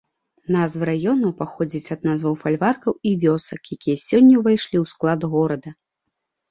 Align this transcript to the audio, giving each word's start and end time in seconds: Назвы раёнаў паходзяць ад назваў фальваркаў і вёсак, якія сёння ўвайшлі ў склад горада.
Назвы 0.53 0.83
раёнаў 0.89 1.31
паходзяць 1.41 1.93
ад 1.97 2.01
назваў 2.09 2.39
фальваркаў 2.45 2.93
і 3.11 3.15
вёсак, 3.25 3.61
якія 3.77 3.97
сёння 4.09 4.35
ўвайшлі 4.43 4.77
ў 4.85 4.95
склад 4.95 5.33
горада. 5.37 5.81